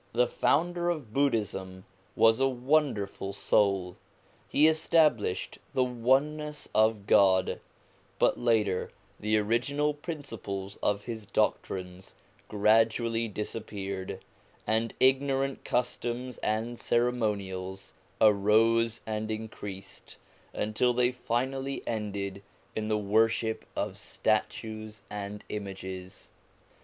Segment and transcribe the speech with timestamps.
[0.13, 3.97] The founder of Buddhism was a wonderful soul.
[4.49, 7.59] He established the Oneness of God,
[8.17, 12.15] but later the original principles of his doctrines
[12.47, 14.19] gradually dis appeared,
[14.65, 20.15] and ignorant customs and ceremonials arose and increased,
[20.51, 22.41] until they finally ended
[22.75, 26.31] hi the worship of statues and images.